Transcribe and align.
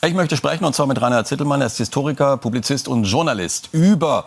Ich 0.00 0.14
möchte 0.14 0.36
sprechen, 0.36 0.64
und 0.64 0.76
zwar 0.76 0.86
mit 0.86 1.02
Rainer 1.02 1.24
Zittelmann. 1.24 1.60
Er 1.60 1.66
ist 1.66 1.78
Historiker, 1.78 2.36
Publizist 2.36 2.86
und 2.86 3.02
Journalist 3.02 3.70
über 3.72 4.26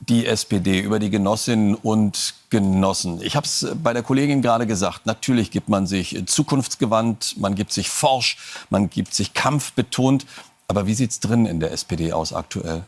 die 0.00 0.24
SPD, 0.24 0.80
über 0.80 0.98
die 0.98 1.10
Genossinnen 1.10 1.74
und 1.74 2.32
Genossen. 2.48 3.20
Ich 3.20 3.36
habe 3.36 3.44
es 3.44 3.66
bei 3.82 3.92
der 3.92 4.02
Kollegin 4.02 4.40
gerade 4.40 4.66
gesagt. 4.66 5.04
Natürlich 5.04 5.50
gibt 5.50 5.68
man 5.68 5.86
sich 5.86 6.24
zukunftsgewandt, 6.24 7.36
man 7.38 7.54
gibt 7.54 7.74
sich 7.74 7.90
forsch, 7.90 8.38
man 8.70 8.88
gibt 8.88 9.12
sich 9.12 9.34
kampfbetont. 9.34 10.24
Aber 10.66 10.86
wie 10.86 10.94
sieht 10.94 11.10
es 11.10 11.20
drin 11.20 11.44
in 11.44 11.60
der 11.60 11.72
SPD 11.72 12.14
aus 12.14 12.32
aktuell? 12.32 12.84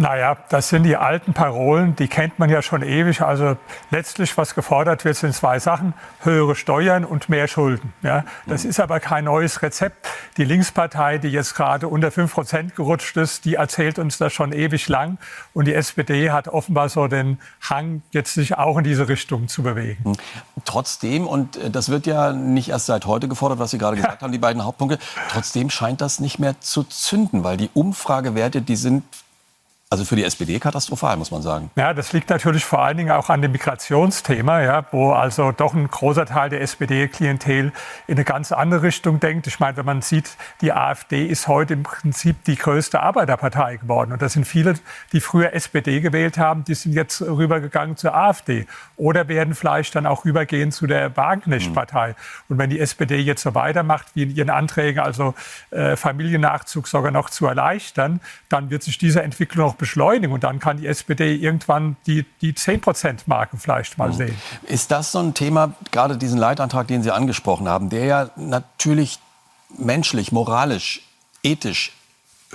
Naja, 0.00 0.36
das 0.48 0.68
sind 0.68 0.84
die 0.84 0.96
alten 0.96 1.34
Parolen, 1.34 1.96
die 1.96 2.06
kennt 2.06 2.38
man 2.38 2.48
ja 2.48 2.62
schon 2.62 2.82
ewig. 2.82 3.20
Also 3.20 3.56
letztlich, 3.90 4.38
was 4.38 4.54
gefordert 4.54 5.04
wird, 5.04 5.16
sind 5.16 5.34
zwei 5.34 5.58
Sachen. 5.58 5.92
Höhere 6.20 6.54
Steuern 6.54 7.04
und 7.04 7.28
mehr 7.28 7.48
Schulden. 7.48 7.92
Ja, 8.02 8.24
das 8.46 8.64
ist 8.64 8.78
aber 8.78 9.00
kein 9.00 9.24
neues 9.24 9.60
Rezept. 9.60 10.06
Die 10.36 10.44
Linkspartei, 10.44 11.18
die 11.18 11.30
jetzt 11.30 11.56
gerade 11.56 11.88
unter 11.88 12.12
5 12.12 12.32
Prozent 12.32 12.76
gerutscht 12.76 13.16
ist, 13.16 13.44
die 13.44 13.56
erzählt 13.56 13.98
uns 13.98 14.18
das 14.18 14.32
schon 14.32 14.52
ewig 14.52 14.88
lang. 14.88 15.18
Und 15.52 15.64
die 15.64 15.74
SPD 15.74 16.30
hat 16.30 16.46
offenbar 16.46 16.88
so 16.90 17.08
den 17.08 17.40
Hang, 17.68 18.02
jetzt 18.12 18.34
sich 18.34 18.56
auch 18.56 18.78
in 18.78 18.84
diese 18.84 19.08
Richtung 19.08 19.48
zu 19.48 19.64
bewegen. 19.64 20.04
Hm. 20.04 20.12
Trotzdem, 20.64 21.26
und 21.26 21.56
äh, 21.56 21.70
das 21.70 21.88
wird 21.88 22.06
ja 22.06 22.32
nicht 22.32 22.68
erst 22.68 22.86
seit 22.86 23.04
heute 23.06 23.26
gefordert, 23.26 23.58
was 23.58 23.72
Sie 23.72 23.78
gerade 23.78 23.96
gesagt 24.00 24.22
haben, 24.22 24.30
die 24.30 24.38
beiden 24.38 24.64
Hauptpunkte, 24.64 25.00
trotzdem 25.32 25.70
scheint 25.70 26.00
das 26.00 26.20
nicht 26.20 26.38
mehr 26.38 26.60
zu 26.60 26.84
zünden, 26.84 27.42
weil 27.42 27.56
die 27.56 27.70
Umfragewerte, 27.74 28.62
die 28.62 28.76
sind 28.76 29.02
also 29.90 30.04
für 30.04 30.16
die 30.16 30.24
SPD 30.24 30.58
katastrophal, 30.58 31.16
muss 31.16 31.30
man 31.30 31.40
sagen. 31.40 31.70
Ja, 31.74 31.94
das 31.94 32.12
liegt 32.12 32.28
natürlich 32.28 32.62
vor 32.62 32.82
allen 32.82 32.98
Dingen 32.98 33.10
auch 33.10 33.30
an 33.30 33.40
dem 33.40 33.52
Migrationsthema, 33.52 34.60
ja, 34.60 34.84
wo 34.90 35.12
also 35.12 35.50
doch 35.50 35.72
ein 35.72 35.88
großer 35.88 36.26
Teil 36.26 36.50
der 36.50 36.60
SPD-Klientel 36.60 37.72
in 38.06 38.14
eine 38.14 38.24
ganz 38.24 38.52
andere 38.52 38.82
Richtung 38.82 39.18
denkt. 39.18 39.46
Ich 39.46 39.60
meine, 39.60 39.78
wenn 39.78 39.86
man 39.86 40.02
sieht, 40.02 40.36
die 40.60 40.74
AfD 40.74 41.24
ist 41.24 41.48
heute 41.48 41.72
im 41.72 41.84
Prinzip 41.84 42.44
die 42.44 42.56
größte 42.56 43.00
Arbeiterpartei 43.00 43.78
geworden. 43.78 44.12
Und 44.12 44.20
das 44.20 44.34
sind 44.34 44.46
viele, 44.46 44.74
die 45.12 45.20
früher 45.20 45.54
SPD 45.54 46.00
gewählt 46.00 46.36
haben, 46.36 46.64
die 46.64 46.74
sind 46.74 46.92
jetzt 46.92 47.22
rübergegangen 47.22 47.96
zur 47.96 48.14
AfD. 48.14 48.66
Oder 48.98 49.28
werden 49.28 49.54
vielleicht 49.54 49.94
dann 49.94 50.04
auch 50.04 50.26
rübergehen 50.26 50.70
zu 50.70 50.86
der 50.86 51.16
Wagenknecht-Partei. 51.16 52.08
Mhm. 52.08 52.14
Und 52.50 52.58
wenn 52.58 52.68
die 52.68 52.78
SPD 52.78 53.16
jetzt 53.16 53.42
so 53.42 53.54
weitermacht, 53.54 54.08
wie 54.12 54.24
in 54.24 54.36
ihren 54.36 54.50
Anträgen, 54.50 55.00
also 55.00 55.34
äh, 55.70 55.96
Familiennachzug 55.96 56.88
sogar 56.88 57.10
noch 57.10 57.30
zu 57.30 57.46
erleichtern, 57.46 58.20
dann 58.50 58.68
wird 58.68 58.82
sich 58.82 58.98
diese 58.98 59.22
Entwicklung 59.22 59.68
noch 59.68 59.77
beschleunigen. 59.78 60.32
Und 60.32 60.44
dann 60.44 60.58
kann 60.58 60.78
die 60.78 60.86
SPD 60.86 61.34
irgendwann 61.34 61.96
die, 62.06 62.24
die 62.40 62.52
10-Prozent-Marke 62.52 63.56
vielleicht 63.56 63.98
mal 63.98 64.10
mhm. 64.10 64.14
sehen. 64.14 64.34
Ist 64.64 64.90
das 64.90 65.12
so 65.12 65.20
ein 65.20 65.34
Thema, 65.34 65.74
gerade 65.90 66.16
diesen 66.16 66.38
Leitantrag, 66.38 66.88
den 66.88 67.02
Sie 67.02 67.10
angesprochen 67.10 67.68
haben, 67.68 67.90
der 67.90 68.04
ja 68.04 68.30
natürlich 68.36 69.18
menschlich, 69.76 70.32
moralisch, 70.32 71.02
ethisch 71.42 71.92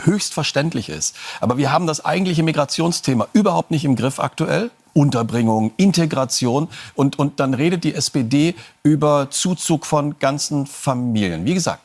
höchst 0.01 0.33
verständlich 0.33 0.89
ist. 0.89 1.15
Aber 1.39 1.57
wir 1.57 1.71
haben 1.71 1.87
das 1.87 2.03
eigentliche 2.03 2.43
Migrationsthema 2.43 3.27
überhaupt 3.33 3.71
nicht 3.71 3.85
im 3.85 3.95
Griff 3.95 4.19
aktuell. 4.19 4.71
Unterbringung, 4.95 5.71
Integration 5.77 6.67
und, 6.93 7.17
und 7.17 7.39
dann 7.39 7.55
redet 7.55 7.83
die 7.83 7.95
SPD 7.95 8.53
über 8.83 9.31
Zuzug 9.31 9.87
von 9.87 10.19
ganzen 10.19 10.67
Familien. 10.67 11.45
Wie 11.45 11.55
gesagt, 11.55 11.81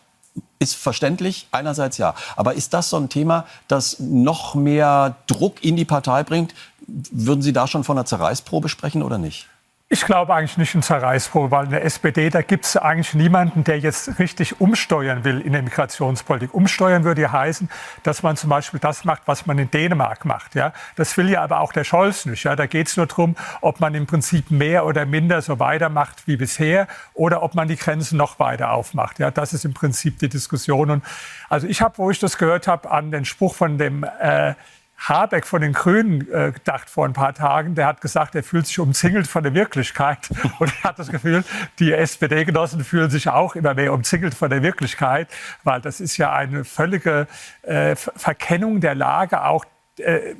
ist 0.59 0.75
verständlich, 0.75 1.49
einerseits 1.53 1.99
ja. 1.99 2.15
Aber 2.37 2.55
ist 2.55 2.75
das 2.75 2.91
so 2.91 2.97
ein 2.97 3.09
Thema, 3.09 3.47
das 3.69 3.99
noch 4.01 4.55
mehr 4.55 5.17
Druck 5.27 5.63
in 5.65 5.77
die 5.77 5.85
Partei 5.85 6.23
bringt? 6.23 6.55
Würden 6.87 7.43
Sie 7.43 7.53
da 7.53 7.67
schon 7.67 7.85
von 7.85 7.99
einer 7.99 8.07
Zerreißprobe 8.07 8.69
sprechen 8.69 9.03
oder 9.03 9.19
nicht? 9.19 9.47
Ich 9.91 10.05
glaube 10.05 10.35
eigentlich 10.35 10.59
nicht 10.59 10.75
in 10.75 10.83
Zerreißprobe, 10.83 11.51
weil 11.51 11.65
in 11.65 11.71
der 11.71 11.83
SPD, 11.83 12.29
da 12.29 12.43
gibt 12.43 12.67
es 12.67 12.77
eigentlich 12.77 13.15
niemanden, 13.15 13.65
der 13.65 13.79
jetzt 13.79 14.19
richtig 14.19 14.61
umsteuern 14.61 15.25
will 15.25 15.41
in 15.41 15.55
der 15.55 15.63
Migrationspolitik. 15.63 16.53
Umsteuern 16.53 17.05
würde 17.05 17.23
ja 17.23 17.33
heißen, 17.33 17.71
dass 18.03 18.23
man 18.23 18.37
zum 18.37 18.51
Beispiel 18.51 18.81
das 18.81 19.07
macht, 19.07 19.23
was 19.25 19.47
man 19.47 19.57
in 19.59 19.71
Dänemark 19.71 20.27
macht. 20.27 20.55
Ja? 20.55 20.75
Das 20.97 21.17
will 21.17 21.31
ja 21.31 21.43
aber 21.43 21.61
auch 21.61 21.73
der 21.73 21.85
Scholz 21.85 22.27
nicht. 22.27 22.45
Ja? 22.45 22.55
Da 22.55 22.67
geht 22.67 22.89
es 22.89 22.99
nur 22.99 23.07
darum, 23.07 23.35
ob 23.63 23.81
man 23.81 23.95
im 23.95 24.07
Prinzip 24.07 24.51
mehr 24.51 24.85
oder 24.85 25.07
minder 25.07 25.41
so 25.41 25.59
weitermacht 25.59 26.27
wie 26.27 26.37
bisher 26.37 26.87
oder 27.15 27.43
ob 27.43 27.55
man 27.55 27.67
die 27.67 27.77
Grenzen 27.77 28.19
noch 28.19 28.39
weiter 28.39 28.73
aufmacht. 28.73 29.19
Ja? 29.19 29.31
Das 29.31 29.55
ist 29.55 29.65
im 29.65 29.73
Prinzip 29.73 30.19
die 30.19 30.29
Diskussion. 30.29 30.91
Und 30.91 31.05
also 31.49 31.67
ich 31.67 31.81
habe, 31.81 31.97
wo 31.97 32.11
ich 32.11 32.19
das 32.19 32.37
gehört 32.37 32.69
habe, 32.69 32.91
an 32.91 33.11
den 33.11 33.25
Spruch 33.25 33.55
von 33.55 33.79
dem 33.79 34.05
äh, 34.05 34.53
Habeck 34.99 35.47
von 35.47 35.63
den 35.63 35.73
Grünen 35.73 36.23
äh, 36.33 36.53
gedacht 36.53 36.91
vor 36.91 37.07
ein 37.07 37.13
paar 37.13 37.33
Tagen. 37.33 37.75
Der 37.75 37.87
hat 37.87 38.01
gesagt, 38.01 38.35
er 38.35 38.43
fühlt 38.43 38.67
sich 38.67 38.79
umzingelt 38.79 39.27
von 39.27 39.43
der 39.43 39.55
Wirklichkeit. 39.55 40.29
Und 40.59 40.73
er 40.83 40.91
hat 40.91 40.99
das 40.99 41.09
Gefühl, 41.09 41.45
die 41.79 41.93
SPD-Genossen 41.93 42.85
fühlen 42.85 43.11
sich 43.11 43.29
auch 43.29 43.55
immer 43.55 43.75
mehr 43.75 43.93
umzingelt 43.93 44.35
von 44.35 44.51
der 44.51 44.63
Wirklichkeit, 44.63 45.29
weil 45.65 45.81
das 45.81 46.01
ist 46.01 46.17
ja 46.17 46.33
eine 46.33 46.65
völlige 46.65 47.27
äh, 47.63 47.95
Verkennung 47.97 48.81
der 48.81 48.95
Lage 48.95 49.45
auch 49.45 49.65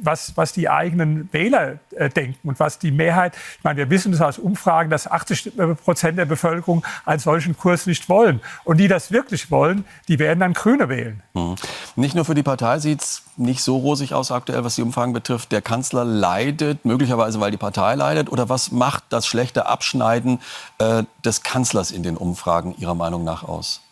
was, 0.03 0.37
was 0.37 0.53
die 0.53 0.69
eigenen 0.69 1.29
Wähler 1.33 1.79
äh, 1.97 2.09
denken 2.09 2.49
und 2.49 2.61
was 2.61 2.79
die 2.79 2.91
Mehrheit, 2.91 3.37
ich 3.59 3.65
meine, 3.65 3.79
wir 3.79 3.91
wissen 3.91 4.13
das 4.13 4.21
aus 4.21 4.39
Umfragen, 4.39 4.91
dass 4.91 5.11
80 5.11 5.53
Prozent 5.85 6.19
der 6.19 6.25
Bevölkerung 6.25 6.85
einen 7.05 7.19
solchen 7.19 7.57
Kurs 7.57 7.87
nicht 7.87 8.09
wollen. 8.09 8.41
Und 8.65 8.79
die 8.79 8.89
das 8.89 9.11
wirklich 9.11 9.51
wollen, 9.51 9.85
die 10.09 10.19
werden 10.19 10.41
dann 10.41 10.53
Grüne 10.53 10.89
wählen. 10.89 11.23
Mhm. 11.35 11.57
Nicht 11.97 12.15
nur 12.15 12.25
für 12.25 12.35
die 12.35 12.43
Partei 12.43 12.79
sieht 12.79 13.03
es 13.03 13.23
nicht 13.37 13.63
so 13.63 13.77
rosig 13.77 14.15
aus 14.15 14.31
aktuell, 14.31 14.65
was 14.65 14.77
die 14.77 14.83
Umfragen 14.83 15.13
betrifft. 15.13 15.53
Der 15.53 15.63
Kanzler 15.63 16.05
leidet, 16.05 16.85
möglicherweise 16.85 17.41
weil 17.41 17.51
die 17.51 17.57
Partei 17.57 17.95
leidet. 17.95 18.31
Oder 18.31 18.49
was 18.49 18.73
macht 18.73 19.05
das 19.11 19.27
schlechte 19.27 19.67
Abschneiden 19.67 20.41
äh, 20.79 21.05
des 21.25 21.43
Kanzlers 21.43 21.91
in 21.91 22.03
den 22.03 22.17
Umfragen 22.17 22.75
Ihrer 22.79 22.95
Meinung 22.95 23.25
nach 23.25 23.43
aus? 23.43 23.83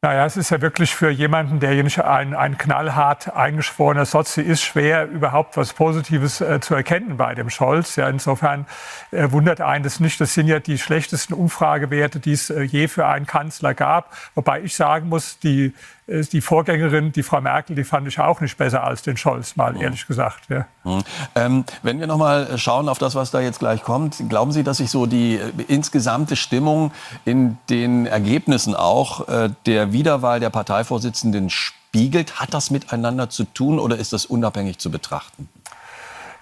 Naja, 0.00 0.26
es 0.26 0.36
ist 0.36 0.50
ja 0.50 0.60
wirklich 0.60 0.94
für 0.94 1.10
jemanden, 1.10 1.58
der 1.58 1.82
nicht 1.82 2.04
ein, 2.04 2.32
ein 2.32 2.56
knallhart 2.56 3.34
eingeschworener 3.34 4.06
Sozi 4.06 4.42
ist, 4.42 4.62
schwer 4.62 5.08
überhaupt 5.08 5.56
was 5.56 5.72
Positives 5.72 6.40
äh, 6.40 6.60
zu 6.60 6.76
erkennen 6.76 7.16
bei 7.16 7.34
dem 7.34 7.50
Scholz. 7.50 7.96
Ja, 7.96 8.08
insofern 8.08 8.66
äh, 9.10 9.32
wundert 9.32 9.60
einen 9.60 9.82
das 9.82 9.98
nicht. 9.98 10.20
Das 10.20 10.34
sind 10.34 10.46
ja 10.46 10.60
die 10.60 10.78
schlechtesten 10.78 11.34
Umfragewerte, 11.34 12.20
die 12.20 12.30
es 12.30 12.48
äh, 12.48 12.62
je 12.62 12.86
für 12.86 13.08
einen 13.08 13.26
Kanzler 13.26 13.74
gab. 13.74 14.16
Wobei 14.36 14.62
ich 14.62 14.76
sagen 14.76 15.08
muss, 15.08 15.40
die 15.40 15.74
die 16.08 16.40
Vorgängerin, 16.40 17.12
die 17.12 17.22
Frau 17.22 17.40
Merkel, 17.40 17.76
die 17.76 17.84
fand 17.84 18.08
ich 18.08 18.18
auch 18.18 18.40
nicht 18.40 18.56
besser 18.56 18.82
als 18.82 19.02
den 19.02 19.16
Scholz, 19.16 19.56
mal 19.56 19.74
mhm. 19.74 19.82
ehrlich 19.82 20.06
gesagt. 20.06 20.48
Ja. 20.48 20.66
Mhm. 20.84 21.02
Ähm, 21.34 21.64
wenn 21.82 22.00
wir 22.00 22.06
noch 22.06 22.16
mal 22.16 22.56
schauen 22.58 22.88
auf 22.88 22.98
das, 22.98 23.14
was 23.14 23.30
da 23.30 23.40
jetzt 23.40 23.58
gleich 23.58 23.82
kommt, 23.82 24.16
glauben 24.28 24.52
Sie, 24.52 24.64
dass 24.64 24.78
sich 24.78 24.90
so 24.90 25.06
die 25.06 25.36
äh, 25.36 25.50
insgesamte 25.68 26.36
Stimmung 26.36 26.92
in 27.24 27.58
den 27.68 28.06
Ergebnissen 28.06 28.74
auch 28.74 29.28
äh, 29.28 29.50
der 29.66 29.92
Wiederwahl 29.92 30.40
der 30.40 30.50
Parteivorsitzenden 30.50 31.50
spiegelt? 31.50 32.40
Hat 32.40 32.54
das 32.54 32.70
miteinander 32.70 33.28
zu 33.28 33.44
tun 33.44 33.78
oder 33.78 33.96
ist 33.96 34.12
das 34.12 34.24
unabhängig 34.24 34.78
zu 34.78 34.90
betrachten? 34.90 35.48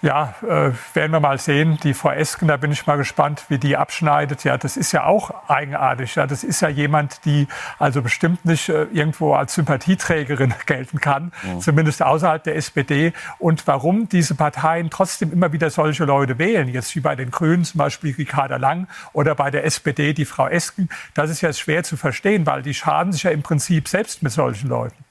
Ja, 0.03 0.35
äh, 0.43 0.73
werden 0.95 1.13
wir 1.13 1.21
mal 1.21 1.39
sehen. 1.39 1.79
Die 1.83 1.95
Frau 1.95 2.11
Esken, 2.11 2.49
da 2.49 2.59
bin 2.59 2.71
ich 2.71 2.87
mal 2.87 2.97
gespannt, 2.97 3.47
wie 3.49 3.59
die 3.59 3.77
abschneidet. 3.77 4.45
Ja, 4.45 4.59
das 4.59 4.77
ist 4.77 4.93
ja 4.93 5.05
auch 5.05 5.49
eigenartig. 5.49 6.15
Ja, 6.17 6.27
das 6.27 6.45
ist 6.45 6.61
ja 6.61 6.69
jemand, 6.69 7.25
die 7.25 7.49
also 7.79 8.03
bestimmt 8.03 8.45
nicht 8.45 8.69
äh, 8.69 8.85
irgendwo 8.93 9.33
als 9.33 9.55
Sympathieträgerin 9.55 10.55
gelten 10.67 11.01
kann, 11.01 11.33
mhm. 11.43 11.61
zumindest 11.61 12.03
außerhalb 12.03 12.45
der 12.45 12.57
SPD. 12.57 13.15
Und 13.39 13.67
warum 13.67 14.09
diese 14.09 14.35
Parteien 14.35 14.91
trotzdem 14.91 15.33
immer 15.33 15.53
wieder 15.53 15.71
solche 15.71 16.05
Leute 16.05 16.39
wählen, 16.39 16.69
jetzt 16.69 16.95
wie 16.95 17.01
bei 17.01 17.17
den 17.17 17.31
Grünen 17.31 17.65
zum 17.65 17.79
Beispiel 17.79 18.15
Ricarda 18.15 18.57
Lang 18.57 18.89
oder 19.15 19.35
bei 19.35 19.51
der 19.51 19.65
SPD 19.65 20.13
die 20.13 20.27
Frau 20.27 20.47
Esken, 20.47 20.91
das 21.15 21.31
ist 21.31 21.41
ja 21.41 21.53
schwer 21.55 21.85
zu 21.85 21.97
verstehen, 21.97 22.45
weil 22.45 22.63
die 22.63 22.75
schaden 22.75 23.13
sich 23.13 23.23
ja 23.23 23.31
im 23.31 23.43
Prinzip 23.43 23.89
selbst 23.89 24.23
mit 24.23 24.33
solchen 24.33 24.69
Leuten. 24.69 25.05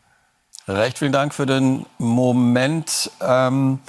Recht 0.68 1.00
vielen 1.00 1.12
Dank 1.12 1.34
für 1.34 1.46
den 1.46 1.86
Moment. 1.98 3.12
Ähm 3.22 3.80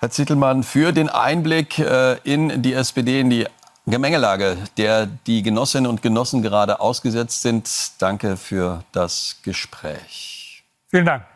Herr 0.00 0.08
Zittelmann, 0.08 0.62
für 0.62 0.92
den 0.92 1.10
Einblick 1.10 1.78
äh, 1.78 2.16
in 2.24 2.62
die 2.62 2.72
SPD, 2.72 3.20
in 3.20 3.28
die 3.28 3.46
Gemengelage, 3.86 4.56
der 4.78 5.04
die 5.04 5.42
Genossinnen 5.42 5.90
und 5.90 6.00
Genossen 6.00 6.40
gerade 6.40 6.80
ausgesetzt 6.80 7.42
sind. 7.42 7.68
Danke 7.98 8.38
für 8.38 8.82
das 8.92 9.36
Gespräch. 9.42 10.64
Vielen 10.88 11.04
Dank. 11.04 11.29